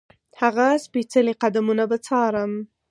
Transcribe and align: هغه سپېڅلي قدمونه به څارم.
هغه 0.41 0.67
سپېڅلي 0.85 1.33
قدمونه 1.43 1.83
به 1.89 1.97
څارم. 2.05 2.51